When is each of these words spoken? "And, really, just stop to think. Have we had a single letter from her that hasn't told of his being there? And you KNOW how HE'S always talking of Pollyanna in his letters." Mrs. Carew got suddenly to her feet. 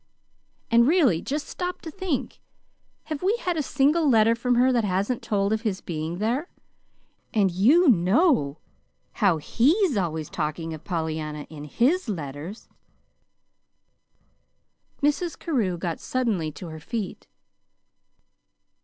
"And, 0.71 0.87
really, 0.87 1.21
just 1.21 1.47
stop 1.47 1.83
to 1.83 1.91
think. 1.91 2.41
Have 3.03 3.21
we 3.21 3.37
had 3.37 3.55
a 3.55 3.61
single 3.61 4.09
letter 4.09 4.33
from 4.33 4.55
her 4.55 4.71
that 4.71 4.83
hasn't 4.83 5.21
told 5.21 5.53
of 5.53 5.61
his 5.61 5.79
being 5.79 6.17
there? 6.17 6.49
And 7.35 7.51
you 7.51 7.87
KNOW 7.87 8.57
how 9.11 9.37
HE'S 9.37 9.97
always 9.97 10.27
talking 10.31 10.73
of 10.73 10.83
Pollyanna 10.83 11.45
in 11.51 11.65
his 11.65 12.09
letters." 12.09 12.67
Mrs. 15.03 15.37
Carew 15.37 15.77
got 15.77 15.99
suddenly 15.99 16.51
to 16.53 16.69
her 16.69 16.79
feet. 16.79 17.27